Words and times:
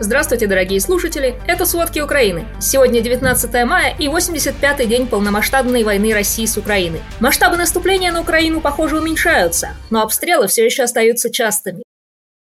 Здравствуйте, 0.00 0.48
дорогие 0.48 0.80
слушатели! 0.80 1.36
Это 1.46 1.64
«Сводки 1.64 2.00
Украины». 2.00 2.46
Сегодня 2.60 3.00
19 3.00 3.52
мая 3.64 3.94
и 3.96 4.08
85-й 4.08 4.86
день 4.86 5.06
полномасштабной 5.06 5.84
войны 5.84 6.12
России 6.12 6.46
с 6.46 6.56
Украиной. 6.56 7.00
Масштабы 7.20 7.56
наступления 7.56 8.10
на 8.10 8.20
Украину, 8.20 8.60
похоже, 8.60 8.98
уменьшаются, 8.98 9.76
но 9.90 10.02
обстрелы 10.02 10.48
все 10.48 10.64
еще 10.64 10.82
остаются 10.82 11.30
частыми. 11.30 11.83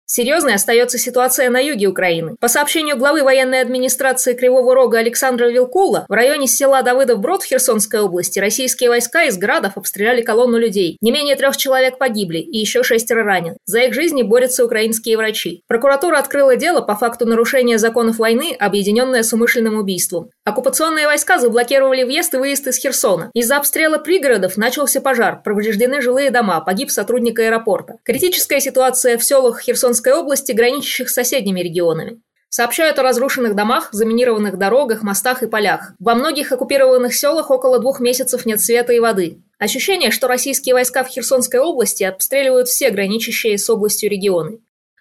Серьезной 0.09 0.54
остается 0.54 0.97
ситуация 0.97 1.49
на 1.49 1.59
юге 1.59 1.88
Украины. 1.88 2.38
По 2.39 2.47
сообщению 2.47 2.96
главы 2.96 3.23
военной 3.23 3.59
администрации 3.59 4.36
Кривого 4.36 4.73
Рога 4.73 4.99
Александра 4.99 5.49
Вилкула, 5.49 6.05
в 6.07 6.13
районе 6.13 6.48
села 6.48 6.81
Давыдов-Брод 6.81 7.43
в 7.43 7.45
Херсонской 7.45 7.99
области 7.99 8.39
российские 8.39 8.89
войска 8.89 9.25
из 9.25 9.38
градов 9.38 9.73
обстреляли 9.75 10.21
колонну 10.21 10.57
людей. 10.57 10.98
Не 11.02 11.12
менее 11.12 11.35
трех 11.35 11.57
человек 11.57 11.98
погибли 11.98 12.38
и 12.38 12.57
еще 12.57 12.84
шестеро 12.84 13.25
ранены. 13.25 13.57
За 13.66 13.81
их 13.81 13.93
жизни 13.93 14.23
борются 14.23 14.63
украинские 14.63 15.17
врачи. 15.17 15.62
Прокуратура 15.67 16.20
открыла 16.20 16.55
дело 16.55 16.80
по 16.80 16.95
факту 16.95 17.26
нарушения 17.26 17.77
законов 17.77 18.17
войны, 18.17 18.55
объединенное 18.58 19.23
с 19.23 19.34
умышленным 19.34 19.77
убийством. 19.77 20.30
Оккупационные 20.45 21.08
войска 21.08 21.38
заблокировали 21.38 22.03
въезд 22.03 22.34
и 22.34 22.38
выезд 22.38 22.66
из 22.67 22.77
Херсона. 22.77 23.30
Из-за 23.34 23.58
обстрела 23.58 23.98
пригородов 23.98 24.55
начался 24.55 25.02
пожар, 25.02 25.41
повреждены 25.44 26.02
жилые 26.02 26.31
дома, 26.31 26.62
погиб 26.62 26.91
сотрудник 26.91 27.38
аэропорта. 27.39 27.95
Критическая 28.05 28.62
ситуация 28.62 29.17
в 29.17 29.23
селах 29.26 29.59
Херсонской 29.59 29.96
Херсонской 29.97 30.13
области, 30.13 30.51
граничащих 30.51 31.09
с 31.09 31.13
соседними 31.13 31.59
регионами. 31.61 32.21
Сообщают 32.49 32.97
о 32.99 33.03
разрушенных 33.03 33.55
домах, 33.55 33.89
заминированных 33.91 34.57
дорогах, 34.57 35.01
мостах 35.01 35.43
и 35.43 35.47
полях. 35.47 35.93
Во 35.99 36.15
многих 36.15 36.51
оккупированных 36.51 37.13
селах 37.13 37.49
около 37.51 37.79
двух 37.79 37.99
месяцев 37.99 38.45
нет 38.45 38.61
света 38.61 38.93
и 38.93 38.99
воды. 38.99 39.41
Ощущение, 39.59 40.11
что 40.11 40.27
российские 40.27 40.75
войска 40.75 41.03
в 41.03 41.07
Херсонской 41.07 41.59
области 41.59 42.03
обстреливают 42.03 42.67
все 42.67 42.89
граничащие 42.89 43.57
с 43.57 43.70
областью 43.70 44.09
регионы. 44.09 44.59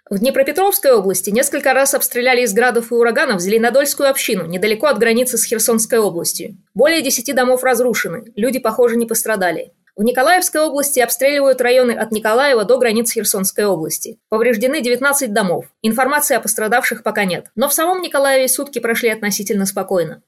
В 0.08 0.18
Днепропетровской 0.18 0.92
области 0.92 1.30
несколько 1.30 1.74
раз 1.74 1.92
обстреляли 1.92 2.42
из 2.42 2.52
градов 2.52 2.90
и 2.90 2.94
ураганов 2.94 3.40
Зеленодольскую 3.40 4.08
общину, 4.08 4.46
недалеко 4.46 4.86
от 4.86 4.98
границы 4.98 5.36
с 5.36 5.44
Херсонской 5.44 5.98
областью. 5.98 6.56
Более 6.74 7.02
десяти 7.02 7.32
домов 7.32 7.62
разрушены, 7.64 8.32
люди, 8.34 8.58
похоже, 8.58 8.96
не 8.96 9.06
пострадали. 9.06 9.72
В 9.96 10.02
Николаевской 10.02 10.60
области 10.60 11.00
обстреливают 11.00 11.62
районы 11.62 11.92
от 11.92 12.12
Николаева 12.12 12.66
до 12.66 12.76
границ 12.76 13.12
Херсонской 13.12 13.64
области. 13.64 14.18
Повреждены 14.28 14.82
19 14.82 15.32
домов. 15.32 15.64
Информации 15.80 16.36
о 16.36 16.40
пострадавших 16.40 17.02
пока 17.02 17.24
нет. 17.24 17.46
Но 17.54 17.66
в 17.66 17.72
самом 17.72 18.02
Николаеве 18.02 18.46
сутки 18.46 18.78
прошли 18.78 19.08
относительно 19.08 19.64
спокойно. 19.64 20.22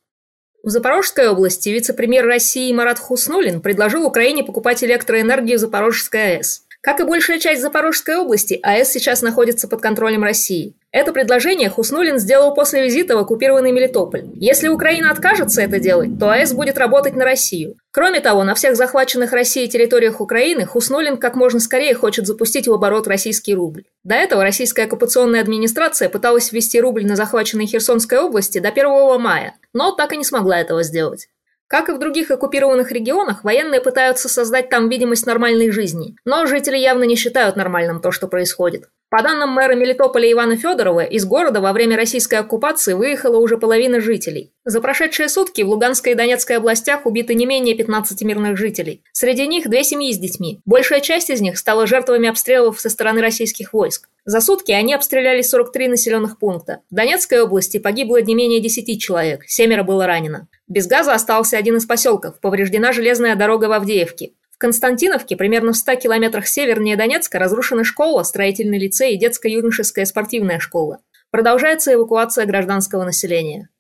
В 0.63 0.71
Запорожской 0.71 1.29
области 1.29 1.69
вице-премьер 1.69 2.25
России 2.25 2.73
Марат 2.73 2.99
Хуснулин 2.99 3.61
предложил 3.61 4.07
Украине 4.07 4.43
покупать 4.43 4.83
электроэнергию 4.83 5.59
Запорожской 5.59 6.37
АЭС. 6.37 6.65
Как 6.81 7.01
и 7.01 7.05
большая 7.05 7.41
часть 7.41 7.61
Запорожской 7.61 8.17
области, 8.17 8.59
АЭС 8.63 8.91
сейчас 8.91 9.21
находится 9.21 9.67
под 9.67 9.81
контролем 9.81 10.23
России. 10.23 10.75
Это 10.93 11.13
предложение 11.13 11.69
Хуснулин 11.69 12.19
сделал 12.19 12.55
после 12.55 12.85
визита 12.85 13.17
в 13.17 13.19
оккупированный 13.19 13.73
Мелитополь. 13.73 14.27
Если 14.37 14.69
Украина 14.69 15.11
откажется 15.11 15.61
это 15.61 15.81
делать, 15.81 16.19
то 16.21 16.31
АЭС 16.31 16.53
будет 16.53 16.79
работать 16.79 17.17
на 17.17 17.25
Россию. 17.25 17.75
Кроме 17.91 18.21
того, 18.21 18.45
на 18.45 18.55
всех 18.55 18.77
захваченных 18.77 19.33
Россией 19.33 19.69
территориях 19.69 20.21
Украины 20.21 20.67
Хуснулин 20.67 21.17
как 21.17 21.35
можно 21.35 21.59
скорее 21.59 21.95
хочет 21.95 22.29
запустить 22.29 22.69
в 22.69 22.73
оборот 22.73 23.09
российский 23.09 23.55
рубль. 23.55 23.85
До 24.05 24.15
этого 24.15 24.43
российская 24.43 24.85
оккупационная 24.85 25.41
администрация 25.41 26.09
пыталась 26.09 26.53
ввести 26.53 26.81
рубль 26.81 27.05
на 27.05 27.17
захваченной 27.17 27.67
Херсонской 27.67 28.21
области 28.21 28.61
до 28.61 28.69
1 28.69 29.21
мая, 29.21 29.57
но 29.75 29.91
так 29.91 30.13
и 30.13 30.17
не 30.17 30.25
смогла 30.25 30.61
этого 30.61 30.85
сделать. 30.85 31.29
Как 31.69 31.91
и 31.91 31.93
в 31.93 31.99
других 31.99 32.31
оккупированных 32.31 32.91
регионах, 32.93 33.45
военные 33.45 33.83
пытаются 33.83 34.31
создать 34.31 34.71
там 34.71 34.89
видимость 34.89 35.27
нормальной 35.27 35.71
жизни, 35.71 36.17
но 36.25 36.47
жители 36.47 36.79
явно 36.79 37.05
не 37.05 37.15
считают 37.15 37.57
нормальным 37.57 38.01
то, 38.01 38.11
что 38.11 38.27
происходит. 38.27 38.89
По 39.11 39.23
данным 39.23 39.51
мэра 39.51 39.75
Мелитополя 39.75 40.31
Ивана 40.33 40.57
Федорова, 40.57 41.05
из 41.05 41.27
города 41.27 41.61
во 41.61 41.75
время 41.75 41.97
российской 41.97 42.37
оккупации 42.37 42.95
выехала 42.95 43.37
уже 43.39 43.59
половина 43.59 44.01
жителей. 44.01 44.53
За 44.65 44.81
прошедшие 44.81 45.29
сутки 45.29 45.61
в 45.61 45.69
Луганской 45.69 46.13
и 46.13 46.15
Донецкой 46.15 46.57
областях 46.57 47.05
убиты 47.05 47.35
не 47.35 47.45
менее 47.45 47.75
15 47.75 48.23
мирных 48.23 48.57
жителей. 48.57 49.03
Среди 49.13 49.47
них 49.47 49.69
две 49.69 49.85
семьи 49.85 50.13
с 50.13 50.19
детьми. 50.19 50.61
Большая 50.65 51.01
часть 51.01 51.29
из 51.29 51.43
них 51.43 51.59
стала 51.59 51.87
жертвами 51.87 52.29
обстрелов 52.31 52.81
со 52.81 52.89
стороны 52.89 53.21
российских 53.21 53.75
войск. 53.75 54.09
За 54.27 54.43
сутки 54.43 54.73
они 54.73 54.93
обстреляли 54.93 55.41
43 55.41 55.89
населенных 55.89 56.39
пункта. 56.39 56.81
В 56.91 56.95
Донецкой 56.95 57.41
области 57.41 57.79
погибло 57.79 58.21
не 58.21 58.35
менее 58.35 58.61
10 58.61 59.01
человек, 59.01 59.45
семеро 59.47 59.85
было 59.85 60.07
ранено. 60.07 60.49
Без 60.69 60.87
газа 60.87 61.15
остался 61.15 61.57
один 61.57 61.77
из 61.77 61.87
поселков, 61.87 62.41
повреждена 62.41 62.93
железная 62.93 63.37
дорога 63.37 63.67
в 63.67 63.73
Авдеевке. 63.73 64.33
В 64.51 64.59
Константиновке, 64.59 65.35
примерно 65.37 65.73
в 65.73 65.77
100 65.77 65.95
километрах 65.97 66.47
севернее 66.47 66.97
Донецка, 66.97 67.39
разрушена 67.39 67.85
школа, 67.85 68.23
строительный 68.23 68.79
лицей 68.79 69.15
и 69.15 69.19
детско-юношеская 69.19 70.05
спортивная 70.05 70.59
школа. 70.59 70.99
Продолжается 71.31 71.95
эвакуация 71.95 72.45
гражданского 72.45 73.05
населения. 73.05 73.71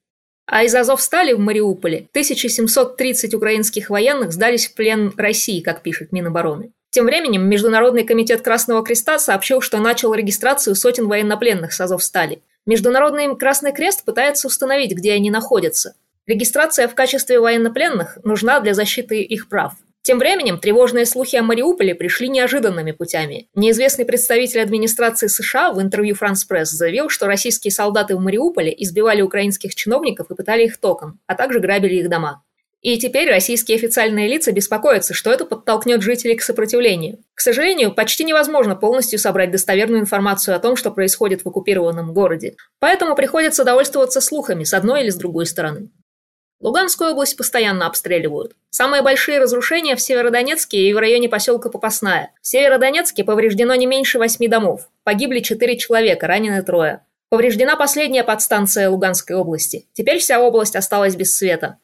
А 0.46 0.64
из 0.64 0.74
Азовстали 0.74 1.34
в 1.34 1.40
Мариуполе 1.40 2.08
1730 2.12 3.34
украинских 3.34 3.90
военных 3.90 4.32
сдались 4.32 4.66
в 4.66 4.74
плен 4.74 5.12
России, 5.16 5.60
как 5.60 5.82
пишет 5.82 6.10
Минобороны. 6.12 6.72
Тем 6.90 7.04
временем 7.04 7.46
Международный 7.46 8.04
комитет 8.04 8.40
Красного 8.40 8.82
Креста 8.82 9.18
сообщил, 9.18 9.60
что 9.60 9.76
начал 9.78 10.14
регистрацию 10.14 10.74
сотен 10.74 11.06
военнопленных 11.06 11.74
с 11.74 11.80
Азовстали. 11.82 12.40
Международный 12.64 13.36
Красный 13.36 13.74
Крест 13.74 14.04
пытается 14.04 14.46
установить, 14.46 14.92
где 14.92 15.12
они 15.12 15.30
находятся. 15.30 15.94
Регистрация 16.28 16.88
в 16.88 16.94
качестве 16.94 17.40
военнопленных 17.40 18.18
нужна 18.22 18.60
для 18.60 18.74
защиты 18.74 19.22
их 19.22 19.48
прав. 19.48 19.72
Тем 20.02 20.18
временем 20.18 20.58
тревожные 20.58 21.06
слухи 21.06 21.36
о 21.36 21.42
Мариуполе 21.42 21.94
пришли 21.94 22.28
неожиданными 22.28 22.92
путями. 22.92 23.48
Неизвестный 23.54 24.04
представитель 24.04 24.60
администрации 24.60 25.26
США 25.26 25.72
в 25.72 25.80
интервью 25.80 26.14
France 26.14 26.46
Press 26.46 26.66
заявил, 26.66 27.08
что 27.08 27.26
российские 27.26 27.72
солдаты 27.72 28.14
в 28.14 28.20
Мариуполе 28.20 28.74
избивали 28.76 29.22
украинских 29.22 29.74
чиновников 29.74 30.30
и 30.30 30.34
пытали 30.34 30.64
их 30.64 30.76
током, 30.76 31.18
а 31.26 31.34
также 31.34 31.60
грабили 31.60 31.94
их 31.94 32.10
дома. 32.10 32.42
И 32.82 32.98
теперь 32.98 33.30
российские 33.30 33.76
официальные 33.76 34.28
лица 34.28 34.52
беспокоятся, 34.52 35.14
что 35.14 35.32
это 35.32 35.46
подтолкнет 35.46 36.02
жителей 36.02 36.36
к 36.36 36.42
сопротивлению. 36.42 37.20
К 37.34 37.40
сожалению, 37.40 37.92
почти 37.92 38.24
невозможно 38.24 38.76
полностью 38.76 39.18
собрать 39.18 39.50
достоверную 39.50 40.02
информацию 40.02 40.54
о 40.54 40.58
том, 40.60 40.76
что 40.76 40.90
происходит 40.90 41.42
в 41.42 41.48
оккупированном 41.48 42.12
городе. 42.12 42.54
Поэтому 42.80 43.16
приходится 43.16 43.64
довольствоваться 43.64 44.20
слухами 44.20 44.64
с 44.64 44.74
одной 44.74 45.02
или 45.02 45.10
с 45.10 45.16
другой 45.16 45.46
стороны. 45.46 45.88
Луганскую 46.60 47.12
область 47.12 47.36
постоянно 47.36 47.86
обстреливают. 47.86 48.56
Самые 48.70 49.02
большие 49.02 49.38
разрушения 49.38 49.94
в 49.94 50.00
Северодонецке 50.00 50.76
и 50.78 50.92
в 50.92 50.98
районе 50.98 51.28
поселка 51.28 51.70
Попасная. 51.70 52.32
В 52.42 52.46
Северодонецке 52.46 53.22
повреждено 53.22 53.74
не 53.76 53.86
меньше 53.86 54.18
восьми 54.18 54.48
домов. 54.48 54.88
Погибли 55.04 55.40
четыре 55.40 55.76
человека, 55.78 56.26
ранены 56.26 56.62
трое. 56.62 57.04
Повреждена 57.28 57.76
последняя 57.76 58.24
подстанция 58.24 58.90
Луганской 58.90 59.36
области. 59.36 59.86
Теперь 59.92 60.18
вся 60.18 60.40
область 60.40 60.74
осталась 60.74 61.14
без 61.14 61.36
света. 61.36 61.78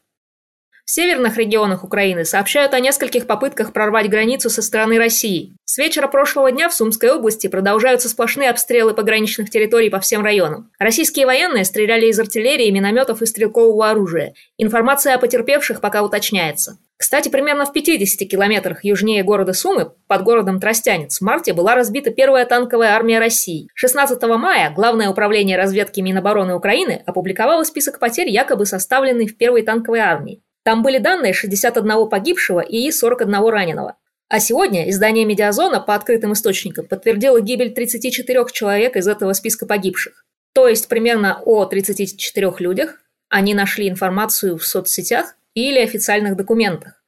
В 0.86 0.90
северных 0.90 1.38
регионах 1.38 1.82
Украины 1.82 2.26
сообщают 2.26 2.74
о 2.74 2.78
нескольких 2.78 3.26
попытках 3.26 3.72
прорвать 3.72 4.10
границу 4.10 4.50
со 4.50 4.60
стороны 4.60 4.98
России. 4.98 5.56
С 5.64 5.78
вечера 5.78 6.08
прошлого 6.08 6.52
дня 6.52 6.68
в 6.68 6.74
Сумской 6.74 7.10
области 7.10 7.46
продолжаются 7.46 8.10
сплошные 8.10 8.50
обстрелы 8.50 8.92
пограничных 8.92 9.48
территорий 9.48 9.88
по 9.88 9.98
всем 9.98 10.22
районам. 10.22 10.70
Российские 10.78 11.24
военные 11.24 11.64
стреляли 11.64 12.06
из 12.06 12.20
артиллерии, 12.20 12.70
минометов 12.70 13.22
и 13.22 13.26
стрелкового 13.26 13.88
оружия. 13.88 14.34
Информация 14.58 15.14
о 15.14 15.18
потерпевших 15.18 15.80
пока 15.80 16.02
уточняется. 16.02 16.76
Кстати, 16.98 17.30
примерно 17.30 17.64
в 17.64 17.72
50 17.72 18.28
километрах 18.28 18.84
южнее 18.84 19.24
города 19.24 19.54
Сумы, 19.54 19.92
под 20.06 20.22
городом 20.22 20.60
Тростянец, 20.60 21.18
в 21.18 21.24
марте 21.24 21.54
была 21.54 21.74
разбита 21.74 22.10
первая 22.10 22.44
танковая 22.44 22.90
армия 22.90 23.18
России. 23.18 23.68
16 23.74 24.22
мая 24.22 24.70
Главное 24.70 25.08
управление 25.08 25.56
разведки 25.56 26.00
Минобороны 26.00 26.54
Украины 26.54 27.02
опубликовало 27.06 27.64
список 27.64 27.98
потерь, 27.98 28.28
якобы 28.28 28.66
составленный 28.66 29.26
в 29.26 29.38
первой 29.38 29.62
танковой 29.62 30.00
армии. 30.00 30.42
Там 30.64 30.82
были 30.82 30.98
данные 30.98 31.34
61 31.34 32.08
погибшего 32.08 32.60
и 32.60 32.90
41 32.90 33.34
раненого. 33.46 33.96
А 34.28 34.40
сегодня 34.40 34.88
издание 34.88 35.26
«Медиазона» 35.26 35.78
по 35.80 35.94
открытым 35.94 36.32
источникам 36.32 36.86
подтвердило 36.86 37.40
гибель 37.40 37.72
34 37.72 38.46
человек 38.52 38.96
из 38.96 39.06
этого 39.06 39.34
списка 39.34 39.66
погибших. 39.66 40.24
То 40.54 40.66
есть 40.66 40.88
примерно 40.88 41.40
о 41.44 41.66
34 41.66 42.52
людях 42.58 43.00
они 43.28 43.54
нашли 43.54 43.88
информацию 43.88 44.56
в 44.56 44.66
соцсетях 44.66 45.36
или 45.54 45.78
официальных 45.78 46.36
документах. 46.36 47.02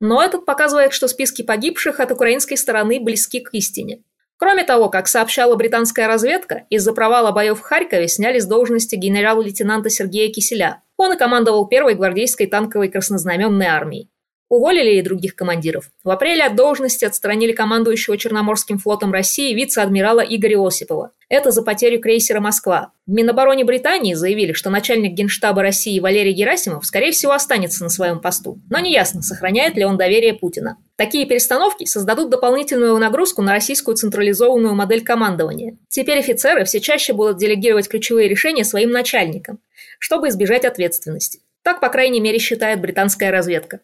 Но 0.00 0.22
это 0.22 0.38
показывает, 0.38 0.92
что 0.92 1.06
списки 1.06 1.42
погибших 1.42 2.00
от 2.00 2.10
украинской 2.10 2.56
стороны 2.56 2.98
близки 2.98 3.40
к 3.40 3.50
истине. 3.52 4.02
Кроме 4.36 4.64
того, 4.64 4.88
как 4.88 5.06
сообщала 5.06 5.54
британская 5.54 6.08
разведка, 6.08 6.64
из-за 6.70 6.92
провала 6.92 7.30
боев 7.30 7.60
в 7.60 7.62
Харькове 7.62 8.08
сняли 8.08 8.40
с 8.40 8.46
должности 8.46 8.96
генерал-лейтенанта 8.96 9.90
Сергея 9.90 10.32
Киселя. 10.32 10.82
Он 11.02 11.16
командовал 11.16 11.66
первой 11.66 11.94
гвардейской 11.94 12.46
танковой 12.46 12.88
краснознаменной 12.88 13.66
армией. 13.66 14.08
Уволили 14.52 14.98
и 14.98 15.02
других 15.02 15.34
командиров. 15.34 15.88
В 16.04 16.10
апреле 16.10 16.44
от 16.44 16.56
должности 16.56 17.06
отстранили 17.06 17.52
командующего 17.52 18.18
Черноморским 18.18 18.76
флотом 18.76 19.10
России 19.10 19.54
вице-адмирала 19.54 20.20
Игоря 20.20 20.58
Осипова. 20.60 21.12
Это 21.30 21.50
за 21.52 21.62
потерю 21.62 22.02
крейсера 22.02 22.38
«Москва». 22.38 22.92
В 23.06 23.12
Минобороне 23.12 23.64
Британии 23.64 24.12
заявили, 24.12 24.52
что 24.52 24.68
начальник 24.68 25.14
генштаба 25.14 25.62
России 25.62 25.98
Валерий 25.98 26.34
Герасимов, 26.34 26.84
скорее 26.84 27.12
всего, 27.12 27.32
останется 27.32 27.82
на 27.82 27.88
своем 27.88 28.20
посту. 28.20 28.60
Но 28.68 28.78
неясно, 28.78 29.22
сохраняет 29.22 29.76
ли 29.76 29.86
он 29.86 29.96
доверие 29.96 30.34
Путина. 30.34 30.76
Такие 30.96 31.24
перестановки 31.24 31.86
создадут 31.86 32.28
дополнительную 32.28 32.98
нагрузку 32.98 33.40
на 33.40 33.52
российскую 33.52 33.96
централизованную 33.96 34.74
модель 34.74 35.02
командования. 35.02 35.78
Теперь 35.88 36.18
офицеры 36.18 36.66
все 36.66 36.78
чаще 36.78 37.14
будут 37.14 37.38
делегировать 37.38 37.88
ключевые 37.88 38.28
решения 38.28 38.64
своим 38.64 38.90
начальникам, 38.90 39.60
чтобы 39.98 40.28
избежать 40.28 40.66
ответственности. 40.66 41.40
Так, 41.62 41.80
по 41.80 41.88
крайней 41.88 42.20
мере, 42.20 42.38
считает 42.38 42.82
британская 42.82 43.30
разведка. 43.30 43.80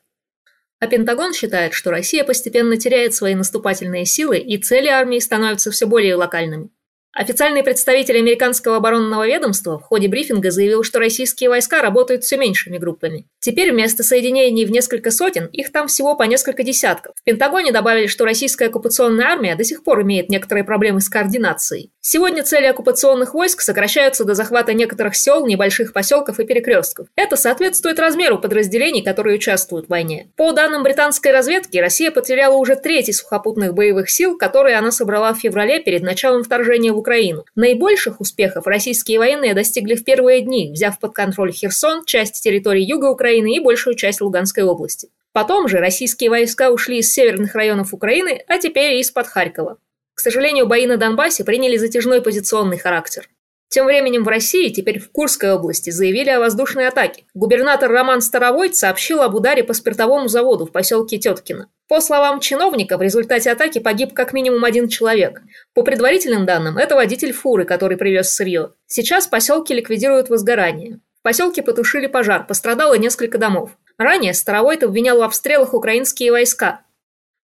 А 0.80 0.86
Пентагон 0.86 1.32
считает, 1.32 1.74
что 1.74 1.90
Россия 1.90 2.22
постепенно 2.22 2.76
теряет 2.76 3.12
свои 3.12 3.34
наступательные 3.34 4.06
силы 4.06 4.38
и 4.38 4.58
цели 4.58 4.86
армии 4.86 5.18
становятся 5.18 5.70
все 5.70 5.86
более 5.86 6.14
локальными. 6.14 6.70
Официальный 7.18 7.64
представитель 7.64 8.18
американского 8.18 8.76
оборонного 8.76 9.26
ведомства 9.26 9.76
в 9.76 9.82
ходе 9.82 10.06
брифинга 10.06 10.52
заявил, 10.52 10.84
что 10.84 11.00
российские 11.00 11.50
войска 11.50 11.82
работают 11.82 12.22
все 12.22 12.36
меньшими 12.36 12.78
группами. 12.78 13.26
Теперь 13.40 13.72
вместо 13.72 14.04
соединений 14.04 14.64
в 14.64 14.70
несколько 14.70 15.10
сотен 15.10 15.46
их 15.46 15.72
там 15.72 15.88
всего 15.88 16.14
по 16.14 16.22
несколько 16.22 16.62
десятков. 16.62 17.14
В 17.16 17.24
Пентагоне 17.24 17.72
добавили, 17.72 18.06
что 18.06 18.24
российская 18.24 18.66
оккупационная 18.66 19.26
армия 19.26 19.56
до 19.56 19.64
сих 19.64 19.82
пор 19.82 20.02
имеет 20.02 20.28
некоторые 20.28 20.62
проблемы 20.62 21.00
с 21.00 21.08
координацией. 21.08 21.90
Сегодня 22.00 22.44
цели 22.44 22.66
оккупационных 22.66 23.34
войск 23.34 23.62
сокращаются 23.62 24.24
до 24.24 24.34
захвата 24.34 24.72
некоторых 24.72 25.16
сел, 25.16 25.44
небольших 25.44 25.92
поселков 25.92 26.38
и 26.38 26.46
перекрестков. 26.46 27.08
Это 27.16 27.34
соответствует 27.34 27.98
размеру 27.98 28.38
подразделений, 28.38 29.02
которые 29.02 29.38
участвуют 29.38 29.86
в 29.86 29.90
войне. 29.90 30.30
По 30.36 30.52
данным 30.52 30.84
британской 30.84 31.32
разведки, 31.32 31.78
Россия 31.78 32.12
потеряла 32.12 32.54
уже 32.54 32.76
трети 32.76 33.10
сухопутных 33.10 33.74
боевых 33.74 34.08
сил, 34.08 34.38
которые 34.38 34.76
она 34.76 34.92
собрала 34.92 35.34
в 35.34 35.40
феврале 35.40 35.80
перед 35.80 36.02
началом 36.02 36.44
вторжения 36.44 36.92
в 36.92 36.96
Украину. 36.96 37.07
Наибольших 37.54 38.20
успехов 38.20 38.66
российские 38.66 39.18
военные 39.18 39.54
достигли 39.54 39.94
в 39.94 40.04
первые 40.04 40.42
дни, 40.42 40.70
взяв 40.72 40.98
под 40.98 41.14
контроль 41.14 41.52
Херсон, 41.52 42.04
часть 42.04 42.42
территории 42.42 42.82
юга 42.82 43.06
Украины 43.06 43.56
и 43.56 43.60
большую 43.60 43.96
часть 43.96 44.20
Луганской 44.20 44.62
области. 44.62 45.08
Потом 45.32 45.68
же 45.68 45.78
российские 45.78 46.30
войска 46.30 46.70
ушли 46.70 46.98
из 46.98 47.12
северных 47.12 47.54
районов 47.54 47.94
Украины, 47.94 48.42
а 48.46 48.58
теперь 48.58 48.98
из-под 48.98 49.26
Харькова. 49.26 49.78
К 50.14 50.20
сожалению, 50.20 50.66
бои 50.66 50.86
на 50.86 50.96
Донбассе 50.96 51.44
приняли 51.44 51.76
затяжной 51.76 52.20
позиционный 52.22 52.78
характер. 52.78 53.28
Тем 53.70 53.84
временем 53.84 54.24
в 54.24 54.28
России, 54.28 54.70
теперь 54.70 54.98
в 54.98 55.10
Курской 55.10 55.52
области, 55.52 55.90
заявили 55.90 56.30
о 56.30 56.40
воздушной 56.40 56.88
атаке. 56.88 57.24
Губернатор 57.34 57.90
Роман 57.90 58.22
Старовойт 58.22 58.74
сообщил 58.74 59.20
об 59.20 59.34
ударе 59.34 59.62
по 59.62 59.74
спиртовому 59.74 60.28
заводу 60.28 60.64
в 60.64 60.72
поселке 60.72 61.18
Теткино. 61.18 61.68
По 61.86 62.00
словам 62.00 62.40
чиновника, 62.40 62.96
в 62.96 63.02
результате 63.02 63.50
атаки 63.50 63.78
погиб 63.78 64.14
как 64.14 64.32
минимум 64.32 64.64
один 64.64 64.88
человек. 64.88 65.42
По 65.74 65.82
предварительным 65.82 66.46
данным, 66.46 66.78
это 66.78 66.94
водитель 66.94 67.32
фуры, 67.32 67.64
который 67.64 67.98
привез 67.98 68.30
сырье. 68.30 68.72
Сейчас 68.86 69.26
поселки 69.26 69.74
ликвидируют 69.74 70.30
возгорание. 70.30 71.00
В 71.20 71.22
поселке 71.22 71.62
потушили 71.62 72.06
пожар, 72.06 72.46
пострадало 72.46 72.94
несколько 72.96 73.36
домов. 73.36 73.72
Ранее 73.98 74.32
Старовойт 74.32 74.82
обвинял 74.82 75.18
в 75.18 75.22
обстрелах 75.22 75.74
украинские 75.74 76.30
войска. 76.30 76.82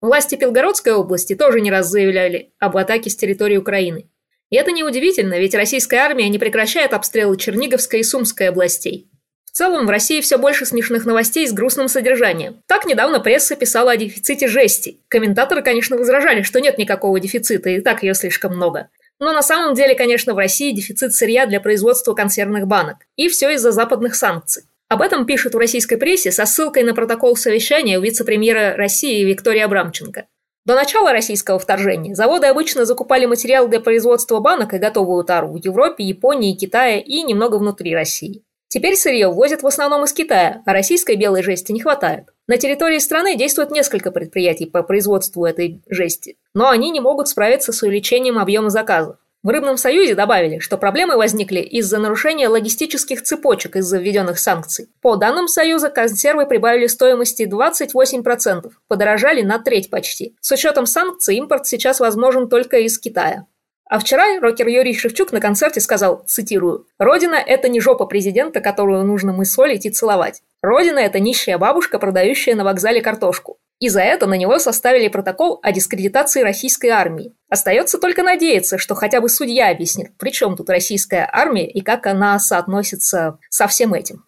Власти 0.00 0.34
Белгородской 0.34 0.92
области 0.92 1.34
тоже 1.34 1.60
не 1.60 1.70
раз 1.70 1.88
заявляли 1.88 2.52
об 2.58 2.76
атаке 2.76 3.10
с 3.10 3.16
территории 3.16 3.56
Украины. 3.56 4.08
И 4.52 4.56
это 4.56 4.70
неудивительно, 4.70 5.40
ведь 5.40 5.54
российская 5.54 6.00
армия 6.00 6.28
не 6.28 6.38
прекращает 6.38 6.92
обстрелы 6.92 7.38
Черниговской 7.38 8.00
и 8.00 8.02
Сумской 8.02 8.50
областей. 8.50 9.08
В 9.46 9.50
целом, 9.52 9.86
в 9.86 9.90
России 9.90 10.20
все 10.20 10.36
больше 10.36 10.66
смешных 10.66 11.06
новостей 11.06 11.48
с 11.48 11.54
грустным 11.54 11.88
содержанием. 11.88 12.62
Так 12.66 12.84
недавно 12.84 13.18
пресса 13.18 13.56
писала 13.56 13.92
о 13.92 13.96
дефиците 13.96 14.48
жести. 14.48 15.00
Комментаторы, 15.08 15.62
конечно, 15.62 15.96
возражали, 15.96 16.42
что 16.42 16.60
нет 16.60 16.76
никакого 16.76 17.18
дефицита, 17.18 17.70
и 17.70 17.80
так 17.80 18.02
ее 18.02 18.12
слишком 18.12 18.54
много. 18.54 18.90
Но 19.18 19.32
на 19.32 19.40
самом 19.40 19.72
деле, 19.72 19.94
конечно, 19.94 20.34
в 20.34 20.38
России 20.38 20.72
дефицит 20.72 21.14
сырья 21.14 21.46
для 21.46 21.58
производства 21.58 22.12
консервных 22.12 22.66
банок. 22.66 22.98
И 23.16 23.28
все 23.28 23.54
из-за 23.54 23.72
западных 23.72 24.14
санкций. 24.14 24.64
Об 24.90 25.00
этом 25.00 25.24
пишут 25.24 25.54
в 25.54 25.58
российской 25.58 25.96
прессе 25.96 26.30
со 26.30 26.44
ссылкой 26.44 26.82
на 26.82 26.92
протокол 26.92 27.36
совещания 27.36 27.98
у 27.98 28.02
вице-премьера 28.02 28.76
России 28.76 29.24
Виктории 29.24 29.60
Абрамченко. 29.60 30.26
До 30.64 30.76
начала 30.76 31.12
российского 31.12 31.58
вторжения 31.58 32.14
заводы 32.14 32.46
обычно 32.46 32.84
закупали 32.84 33.26
материал 33.26 33.66
для 33.66 33.80
производства 33.80 34.38
банок 34.38 34.74
и 34.74 34.78
готовую 34.78 35.24
тару 35.24 35.52
в 35.52 35.56
Европе, 35.56 36.04
Японии, 36.04 36.56
Китае 36.56 37.02
и 37.02 37.24
немного 37.24 37.56
внутри 37.56 37.94
России. 37.94 38.44
Теперь 38.68 38.96
сырье 38.96 39.28
ввозят 39.28 39.62
в 39.62 39.66
основном 39.66 40.04
из 40.04 40.12
Китая, 40.12 40.62
а 40.64 40.72
российской 40.72 41.16
белой 41.16 41.42
жести 41.42 41.72
не 41.72 41.80
хватает. 41.80 42.28
На 42.46 42.56
территории 42.58 43.00
страны 43.00 43.36
действует 43.36 43.72
несколько 43.72 44.12
предприятий 44.12 44.66
по 44.66 44.84
производству 44.84 45.44
этой 45.44 45.82
жести, 45.88 46.36
но 46.54 46.68
они 46.68 46.90
не 46.90 47.00
могут 47.00 47.28
справиться 47.28 47.72
с 47.72 47.82
увеличением 47.82 48.38
объема 48.38 48.70
заказов. 48.70 49.16
В 49.42 49.48
Рыбном 49.48 49.76
союзе 49.76 50.14
добавили, 50.14 50.60
что 50.60 50.78
проблемы 50.78 51.16
возникли 51.16 51.58
из-за 51.58 51.98
нарушения 51.98 52.46
логистических 52.46 53.22
цепочек 53.22 53.74
из-за 53.74 53.98
введенных 53.98 54.38
санкций. 54.38 54.88
По 55.00 55.16
данным 55.16 55.48
Союза, 55.48 55.88
консервы 55.88 56.46
прибавили 56.46 56.86
стоимости 56.86 57.42
28%, 57.42 58.70
подорожали 58.86 59.42
на 59.42 59.58
треть 59.58 59.90
почти. 59.90 60.36
С 60.40 60.52
учетом 60.52 60.86
санкций 60.86 61.36
импорт 61.38 61.66
сейчас 61.66 61.98
возможен 61.98 62.48
только 62.48 62.78
из 62.78 63.00
Китая. 63.00 63.46
А 63.84 63.98
вчера 63.98 64.38
рокер 64.40 64.68
Юрий 64.68 64.94
Шевчук 64.94 65.32
на 65.32 65.40
концерте 65.40 65.80
сказал, 65.80 66.22
цитирую, 66.24 66.86
«Родина– 66.98 67.34
это 67.46 67.68
не 67.68 67.80
жопа 67.80 68.06
президента, 68.06 68.60
которую 68.60 69.04
нужно 69.04 69.32
мысолить 69.32 69.86
и 69.86 69.90
целовать. 69.90 70.40
Родина– 70.62 70.98
это 71.00 71.18
нищая 71.18 71.58
бабушка, 71.58 71.98
продающая 71.98 72.54
на 72.54 72.62
вокзале 72.62 73.02
картошку. 73.02 73.58
И 73.82 73.88
за 73.88 74.00
это 74.00 74.28
на 74.28 74.34
него 74.34 74.60
составили 74.60 75.08
протокол 75.08 75.58
о 75.60 75.72
дискредитации 75.72 76.42
российской 76.42 76.90
армии. 76.90 77.34
Остается 77.48 77.98
только 77.98 78.22
надеяться, 78.22 78.78
что 78.78 78.94
хотя 78.94 79.20
бы 79.20 79.28
судья 79.28 79.70
объяснит, 79.70 80.16
при 80.18 80.30
чем 80.30 80.56
тут 80.56 80.70
российская 80.70 81.28
армия 81.28 81.68
и 81.68 81.80
как 81.80 82.06
она 82.06 82.38
соотносится 82.38 83.38
со 83.50 83.66
всем 83.66 83.92
этим. 83.92 84.24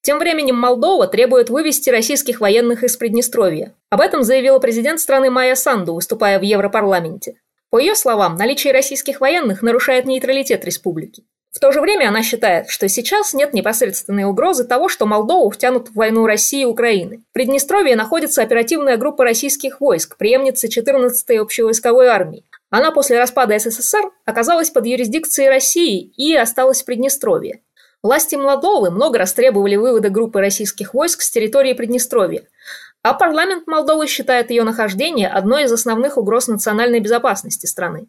Тем 0.00 0.18
временем 0.18 0.56
Молдова 0.56 1.06
требует 1.06 1.50
вывести 1.50 1.88
российских 1.88 2.40
военных 2.40 2.82
из 2.82 2.96
Приднестровья. 2.96 3.76
Об 3.90 4.00
этом 4.00 4.24
заявила 4.24 4.58
президент 4.58 4.98
страны 4.98 5.30
Майя 5.30 5.54
Санду, 5.54 5.94
выступая 5.94 6.40
в 6.40 6.42
Европарламенте. 6.42 7.36
По 7.70 7.78
ее 7.78 7.94
словам, 7.94 8.34
наличие 8.34 8.72
российских 8.72 9.20
военных 9.20 9.62
нарушает 9.62 10.06
нейтралитет 10.06 10.64
республики. 10.64 11.22
В 11.56 11.58
то 11.58 11.72
же 11.72 11.80
время 11.80 12.10
она 12.10 12.22
считает, 12.22 12.68
что 12.68 12.86
сейчас 12.86 13.32
нет 13.32 13.54
непосредственной 13.54 14.24
угрозы 14.24 14.64
того, 14.64 14.90
что 14.90 15.06
Молдову 15.06 15.48
втянут 15.48 15.88
в 15.88 15.94
войну 15.94 16.26
России 16.26 16.60
и 16.60 16.66
Украины. 16.66 17.22
В 17.30 17.32
Приднестровье 17.32 17.96
находится 17.96 18.42
оперативная 18.42 18.98
группа 18.98 19.24
российских 19.24 19.80
войск, 19.80 20.18
преемница 20.18 20.66
14-й 20.66 21.38
общевойсковой 21.38 22.08
армии. 22.08 22.44
Она 22.68 22.90
после 22.90 23.18
распада 23.18 23.58
СССР 23.58 24.10
оказалась 24.26 24.68
под 24.68 24.84
юрисдикцией 24.84 25.48
России 25.48 26.12
и 26.18 26.36
осталась 26.36 26.82
в 26.82 26.84
Приднестровье. 26.84 27.62
Власти 28.02 28.34
Молдовы 28.36 28.90
много 28.90 29.18
раз 29.18 29.32
требовали 29.32 29.76
вывода 29.76 30.10
группы 30.10 30.40
российских 30.40 30.92
войск 30.92 31.22
с 31.22 31.30
территории 31.30 31.72
Приднестровья, 31.72 32.42
а 33.00 33.14
парламент 33.14 33.66
Молдовы 33.66 34.08
считает 34.08 34.50
ее 34.50 34.64
нахождение 34.64 35.28
одной 35.28 35.64
из 35.64 35.72
основных 35.72 36.18
угроз 36.18 36.48
национальной 36.48 37.00
безопасности 37.00 37.64
страны. 37.64 38.08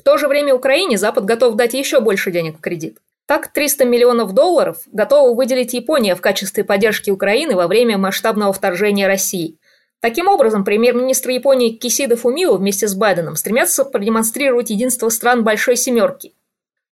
В 0.00 0.02
то 0.02 0.16
же 0.16 0.28
время 0.28 0.54
Украине 0.54 0.96
Запад 0.96 1.26
готов 1.26 1.56
дать 1.56 1.74
еще 1.74 2.00
больше 2.00 2.30
денег 2.30 2.56
в 2.56 2.60
кредит. 2.62 2.96
Так, 3.26 3.52
300 3.52 3.84
миллионов 3.84 4.32
долларов 4.32 4.78
готова 4.86 5.34
выделить 5.34 5.74
Япония 5.74 6.14
в 6.14 6.22
качестве 6.22 6.64
поддержки 6.64 7.10
Украины 7.10 7.54
во 7.54 7.66
время 7.68 7.98
масштабного 7.98 8.54
вторжения 8.54 9.06
России. 9.06 9.58
Таким 10.00 10.26
образом, 10.26 10.64
премьер-министр 10.64 11.28
Японии 11.32 11.76
Кисида 11.76 12.16
Фумио 12.16 12.56
вместе 12.56 12.88
с 12.88 12.94
Байденом 12.94 13.36
стремятся 13.36 13.84
продемонстрировать 13.84 14.70
единство 14.70 15.10
стран 15.10 15.44
Большой 15.44 15.76
Семерки. 15.76 16.32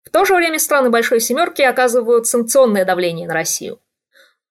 В 0.04 0.08
то 0.08 0.24
же 0.24 0.34
время 0.34 0.58
страны 0.58 0.88
Большой 0.88 1.20
Семерки 1.20 1.60
оказывают 1.60 2.26
санкционное 2.26 2.86
давление 2.86 3.28
на 3.28 3.34
Россию. 3.34 3.80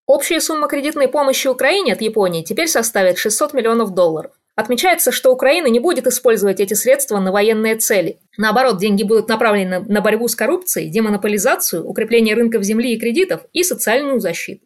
Общая 0.06 0.40
сумма 0.40 0.68
кредитной 0.68 1.08
помощи 1.08 1.48
Украине 1.48 1.94
от 1.94 2.02
Японии 2.02 2.44
теперь 2.44 2.68
составит 2.68 3.18
600 3.18 3.54
миллионов 3.54 3.96
долларов. 3.96 4.34
Отмечается, 4.56 5.12
что 5.12 5.32
Украина 5.32 5.68
не 5.68 5.80
будет 5.80 6.06
использовать 6.06 6.60
эти 6.60 6.76
средства 6.76 7.20
на 7.20 7.32
военные 7.32 7.76
цели. 7.76 8.20
Наоборот, 8.38 8.78
деньги 8.78 9.02
будут 9.02 9.28
направлены 9.28 9.80
на 9.80 10.02
борьбу 10.02 10.28
с 10.28 10.36
коррупцией, 10.36 10.90
демонополизацию, 10.90 11.84
укрепление 11.84 12.36
рынков 12.36 12.64
земли 12.64 12.94
и 12.94 13.00
кредитов 13.00 13.42
и 13.52 13.64
социальную 13.64 14.20
защиту. 14.20 14.66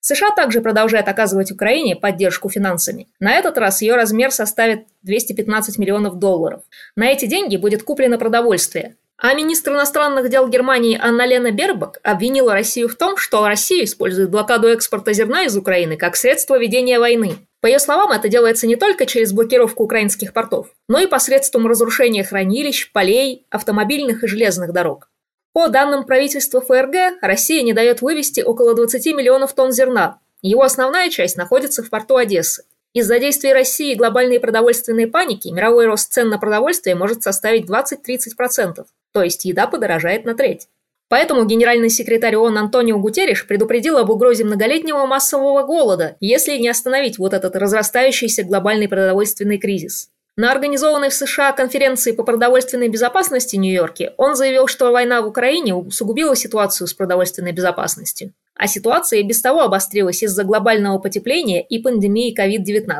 США 0.00 0.30
также 0.30 0.60
продолжает 0.60 1.08
оказывать 1.08 1.50
Украине 1.50 1.96
поддержку 1.96 2.48
финансами. 2.48 3.08
На 3.18 3.34
этот 3.34 3.58
раз 3.58 3.82
ее 3.82 3.96
размер 3.96 4.30
составит 4.30 4.86
215 5.02 5.78
миллионов 5.78 6.18
долларов. 6.18 6.62
На 6.94 7.08
эти 7.08 7.26
деньги 7.26 7.56
будет 7.56 7.82
куплено 7.82 8.16
продовольствие. 8.16 8.96
А 9.18 9.34
министр 9.34 9.72
иностранных 9.72 10.28
дел 10.30 10.46
Германии 10.46 10.98
Анна-Лена 11.00 11.50
Бербак 11.50 11.98
обвинила 12.02 12.52
Россию 12.52 12.88
в 12.88 12.94
том, 12.94 13.16
что 13.16 13.46
Россия 13.48 13.84
использует 13.84 14.30
блокаду 14.30 14.68
экспорта 14.68 15.12
зерна 15.12 15.44
из 15.44 15.56
Украины 15.56 15.96
как 15.96 16.16
средство 16.16 16.58
ведения 16.58 16.98
войны. 16.98 17.36
По 17.66 17.68
ее 17.68 17.80
словам, 17.80 18.12
это 18.12 18.28
делается 18.28 18.68
не 18.68 18.76
только 18.76 19.06
через 19.06 19.32
блокировку 19.32 19.82
украинских 19.82 20.32
портов, 20.32 20.68
но 20.88 21.00
и 21.00 21.08
посредством 21.08 21.66
разрушения 21.66 22.22
хранилищ, 22.22 22.92
полей, 22.92 23.44
автомобильных 23.50 24.22
и 24.22 24.28
железных 24.28 24.72
дорог. 24.72 25.10
По 25.52 25.66
данным 25.66 26.04
правительства 26.04 26.60
ФРГ, 26.60 27.18
Россия 27.22 27.64
не 27.64 27.72
дает 27.72 28.02
вывести 28.02 28.40
около 28.40 28.76
20 28.76 29.06
миллионов 29.16 29.52
тонн 29.52 29.72
зерна. 29.72 30.20
Его 30.42 30.62
основная 30.62 31.10
часть 31.10 31.36
находится 31.36 31.82
в 31.82 31.90
порту 31.90 32.14
Одессы. 32.14 32.62
Из-за 32.92 33.18
действий 33.18 33.52
России 33.52 33.94
и 33.94 33.96
глобальной 33.96 34.38
продовольственной 34.38 35.08
паники 35.08 35.48
мировой 35.48 35.86
рост 35.86 36.12
цен 36.12 36.28
на 36.28 36.38
продовольствие 36.38 36.94
может 36.94 37.24
составить 37.24 37.68
20-30%, 37.68 38.84
то 39.10 39.22
есть 39.24 39.44
еда 39.44 39.66
подорожает 39.66 40.24
на 40.24 40.36
треть. 40.36 40.68
Поэтому 41.08 41.44
генеральный 41.44 41.88
секретарь 41.88 42.36
ООН 42.36 42.58
Антонио 42.58 42.98
Гутерриш 42.98 43.46
предупредил 43.46 43.96
об 43.96 44.10
угрозе 44.10 44.44
многолетнего 44.44 45.06
массового 45.06 45.62
голода, 45.62 46.16
если 46.20 46.58
не 46.58 46.68
остановить 46.68 47.18
вот 47.18 47.32
этот 47.32 47.54
разрастающийся 47.54 48.42
глобальный 48.42 48.88
продовольственный 48.88 49.58
кризис. 49.58 50.10
На 50.38 50.52
организованной 50.52 51.08
в 51.08 51.14
США 51.14 51.52
конференции 51.52 52.12
по 52.12 52.22
продовольственной 52.22 52.88
безопасности 52.88 53.56
в 53.56 53.60
Нью-Йорке 53.60 54.12
он 54.18 54.36
заявил, 54.36 54.66
что 54.66 54.90
война 54.90 55.22
в 55.22 55.28
Украине 55.28 55.74
усугубила 55.74 56.36
ситуацию 56.36 56.88
с 56.88 56.92
продовольственной 56.92 57.52
безопасностью. 57.52 58.34
А 58.54 58.66
ситуация 58.66 59.20
и 59.20 59.22
без 59.22 59.40
того 59.40 59.62
обострилась 59.62 60.22
из-за 60.22 60.44
глобального 60.44 60.98
потепления 60.98 61.62
и 61.62 61.78
пандемии 61.78 62.34
COVID-19. 62.38 62.92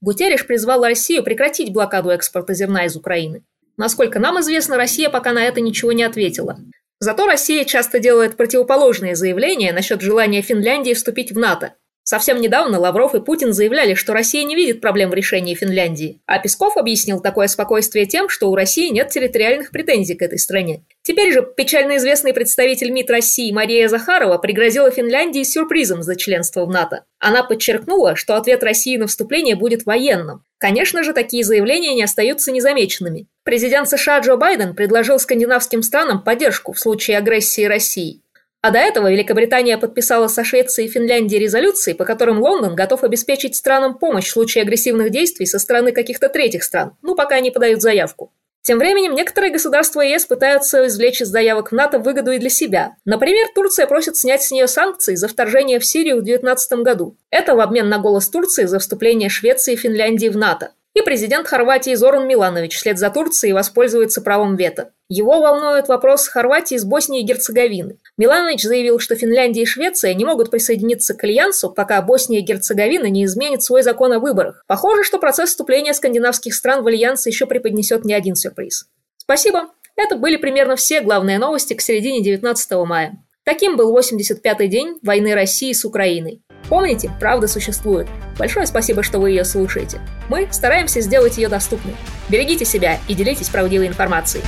Гутерриш 0.00 0.46
призвал 0.46 0.82
Россию 0.82 1.22
прекратить 1.22 1.70
блокаду 1.72 2.08
экспорта 2.10 2.54
зерна 2.54 2.86
из 2.86 2.96
Украины. 2.96 3.42
Насколько 3.76 4.18
нам 4.18 4.40
известно, 4.40 4.76
Россия 4.76 5.10
пока 5.10 5.32
на 5.32 5.42
это 5.42 5.60
ничего 5.60 5.92
не 5.92 6.04
ответила. 6.04 6.58
Зато 7.00 7.24
Россия 7.26 7.64
часто 7.64 7.98
делает 7.98 8.36
противоположные 8.36 9.16
заявления 9.16 9.72
насчет 9.72 10.02
желания 10.02 10.42
Финляндии 10.42 10.92
вступить 10.92 11.32
в 11.32 11.38
НАТО. 11.38 11.74
Совсем 12.10 12.40
недавно 12.40 12.80
Лавров 12.80 13.14
и 13.14 13.20
Путин 13.20 13.52
заявляли, 13.52 13.94
что 13.94 14.12
Россия 14.12 14.42
не 14.42 14.56
видит 14.56 14.80
проблем 14.80 15.10
в 15.10 15.14
решении 15.14 15.54
Финляндии. 15.54 16.20
А 16.26 16.40
Песков 16.40 16.76
объяснил 16.76 17.20
такое 17.20 17.46
спокойствие 17.46 18.04
тем, 18.04 18.28
что 18.28 18.50
у 18.50 18.56
России 18.56 18.88
нет 18.88 19.10
территориальных 19.10 19.70
претензий 19.70 20.16
к 20.16 20.22
этой 20.22 20.40
стране. 20.40 20.82
Теперь 21.02 21.32
же 21.32 21.46
печально 21.56 21.98
известный 21.98 22.34
представитель 22.34 22.90
МИД 22.90 23.10
России 23.12 23.52
Мария 23.52 23.86
Захарова 23.86 24.38
пригрозила 24.38 24.90
Финляндии 24.90 25.44
сюрпризом 25.44 26.02
за 26.02 26.16
членство 26.16 26.66
в 26.66 26.70
НАТО. 26.70 27.04
Она 27.20 27.44
подчеркнула, 27.44 28.16
что 28.16 28.34
ответ 28.34 28.64
России 28.64 28.96
на 28.96 29.06
вступление 29.06 29.54
будет 29.54 29.86
военным. 29.86 30.42
Конечно 30.58 31.04
же, 31.04 31.12
такие 31.12 31.44
заявления 31.44 31.94
не 31.94 32.02
остаются 32.02 32.50
незамеченными. 32.50 33.28
Президент 33.44 33.88
США 33.88 34.18
Джо 34.18 34.34
Байден 34.34 34.74
предложил 34.74 35.20
скандинавским 35.20 35.84
странам 35.84 36.24
поддержку 36.24 36.72
в 36.72 36.80
случае 36.80 37.18
агрессии 37.18 37.66
России. 37.66 38.20
А 38.62 38.70
до 38.70 38.78
этого 38.78 39.10
Великобритания 39.10 39.78
подписала 39.78 40.28
со 40.28 40.44
Швецией 40.44 40.88
и 40.88 40.90
Финляндией 40.90 41.42
резолюции, 41.42 41.94
по 41.94 42.04
которым 42.04 42.40
Лондон 42.40 42.74
готов 42.74 43.04
обеспечить 43.04 43.56
странам 43.56 43.96
помощь 43.96 44.26
в 44.26 44.32
случае 44.32 44.62
агрессивных 44.62 45.10
действий 45.10 45.46
со 45.46 45.58
стороны 45.58 45.92
каких-то 45.92 46.28
третьих 46.28 46.62
стран, 46.62 46.96
ну 47.00 47.14
пока 47.14 47.36
они 47.36 47.50
подают 47.50 47.80
заявку. 47.80 48.32
Тем 48.62 48.78
временем 48.78 49.14
некоторые 49.14 49.50
государства 49.50 50.02
ЕС 50.02 50.26
пытаются 50.26 50.86
извлечь 50.86 51.22
из 51.22 51.28
заявок 51.28 51.72
в 51.72 51.74
НАТО 51.74 51.98
выгоду 51.98 52.32
и 52.32 52.38
для 52.38 52.50
себя. 52.50 52.96
Например, 53.06 53.46
Турция 53.54 53.86
просит 53.86 54.16
снять 54.16 54.42
с 54.42 54.50
нее 54.50 54.68
санкции 54.68 55.14
за 55.14 55.28
вторжение 55.28 55.78
в 55.80 55.86
Сирию 55.86 56.16
в 56.16 56.24
2019 56.24 56.72
году. 56.80 57.16
Это 57.30 57.54
в 57.54 57.60
обмен 57.60 57.88
на 57.88 57.98
голос 57.98 58.28
Турции 58.28 58.66
за 58.66 58.78
вступление 58.78 59.30
Швеции 59.30 59.72
и 59.72 59.76
Финляндии 59.76 60.28
в 60.28 60.36
НАТО. 60.36 60.72
И 60.92 61.02
президент 61.02 61.46
Хорватии 61.46 61.94
Зоран 61.94 62.26
Миланович 62.26 62.76
вслед 62.76 62.98
за 62.98 63.10
Турцией 63.10 63.52
воспользуется 63.52 64.20
правом 64.20 64.56
вето. 64.56 64.90
Его 65.08 65.40
волнует 65.40 65.86
вопрос 65.86 66.26
Хорватии 66.26 66.76
с 66.76 66.84
Боснией 66.84 67.22
и 67.22 67.26
Герцеговины. 67.26 67.98
Миланович 68.16 68.62
заявил, 68.62 68.98
что 68.98 69.14
Финляндия 69.14 69.62
и 69.62 69.66
Швеция 69.66 70.14
не 70.14 70.24
могут 70.24 70.50
присоединиться 70.50 71.14
к 71.14 71.22
Альянсу, 71.22 71.70
пока 71.70 72.02
Босния 72.02 72.40
и 72.40 72.42
Герцеговина 72.44 73.06
не 73.06 73.24
изменит 73.24 73.62
свой 73.62 73.82
закон 73.82 74.12
о 74.12 74.18
выборах. 74.18 74.64
Похоже, 74.66 75.04
что 75.04 75.18
процесс 75.18 75.50
вступления 75.50 75.94
скандинавских 75.94 76.54
стран 76.54 76.82
в 76.82 76.88
Альянс 76.88 77.24
еще 77.26 77.46
преподнесет 77.46 78.04
не 78.04 78.12
один 78.12 78.34
сюрприз. 78.34 78.86
Спасибо. 79.16 79.70
Это 79.94 80.16
были 80.16 80.36
примерно 80.36 80.74
все 80.74 81.02
главные 81.02 81.38
новости 81.38 81.74
к 81.74 81.80
середине 81.80 82.20
19 82.20 82.70
мая. 82.86 83.16
Таким 83.44 83.76
был 83.76 83.96
85-й 83.96 84.68
день 84.68 84.98
войны 85.02 85.34
России 85.34 85.72
с 85.72 85.84
Украиной. 85.84 86.42
Помните, 86.70 87.10
правда 87.18 87.48
существует. 87.48 88.06
Большое 88.38 88.64
спасибо, 88.64 89.02
что 89.02 89.18
вы 89.18 89.30
ее 89.30 89.44
слушаете. 89.44 90.00
Мы 90.28 90.46
стараемся 90.52 91.00
сделать 91.00 91.36
ее 91.36 91.48
доступной. 91.48 91.96
Берегите 92.28 92.64
себя 92.64 92.98
и 93.08 93.14
делитесь 93.14 93.48
правдивой 93.48 93.88
информацией. 93.88 94.44